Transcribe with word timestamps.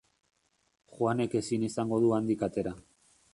Juanek 0.95 1.35
ezin 1.41 1.67
izango 1.67 2.01
du 2.07 2.15
handik 2.19 2.47
atera. 2.49 2.75